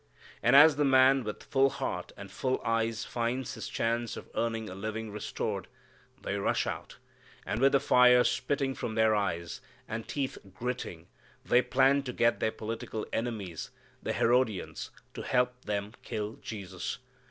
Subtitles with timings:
[0.41, 4.67] And as the man with full heart and full eyes finds his chance of earning
[4.67, 5.67] a living restored,
[6.23, 6.97] they rush out,
[7.45, 11.05] and with the fire spitting from their eyes, and teeth gritting,
[11.45, 13.69] they plan to get their political enemies,
[14.01, 16.97] the Herodians, to help them kill Jesus.